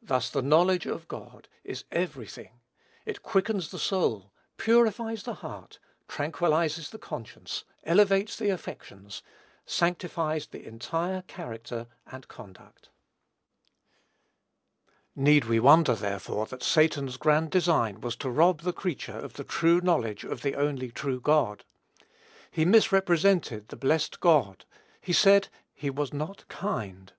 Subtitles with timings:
[0.00, 2.60] Thus the knowledge of God is every thing.
[3.04, 9.24] It quickens the soul, purifies the heart, tranquillizes the conscience, elevates the affections,
[9.66, 12.90] sanctifies the entire character and conduct.
[15.16, 19.42] Need we wonder, therefore, that Satan's grand design was to rob the creature of the
[19.42, 21.64] true knowledge of the only true God?
[22.52, 24.64] He misrepresented the blessed God:
[25.00, 27.12] he said he was not kind.